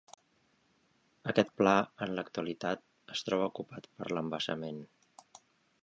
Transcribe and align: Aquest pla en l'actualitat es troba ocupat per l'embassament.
Aquest 1.33 1.51
pla 1.61 1.73
en 2.07 2.15
l'actualitat 2.21 2.83
es 3.17 3.23
troba 3.29 3.51
ocupat 3.53 3.89
per 4.01 4.13
l'embassament. 4.15 4.83